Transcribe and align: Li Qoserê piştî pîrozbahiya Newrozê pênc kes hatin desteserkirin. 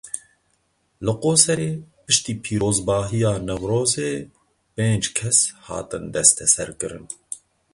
Li 1.05 1.13
Qoserê 1.23 1.71
piştî 2.05 2.33
pîrozbahiya 2.43 3.33
Newrozê 3.47 4.11
pênc 4.75 5.05
kes 5.15 5.39
hatin 5.65 6.03
desteserkirin. 6.13 7.05